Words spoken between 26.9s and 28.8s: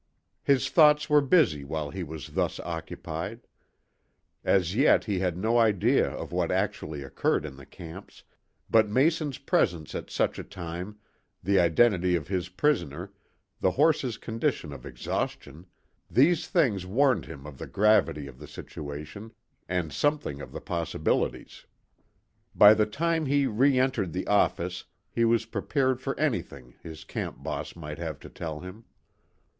"camp boss" might have to tell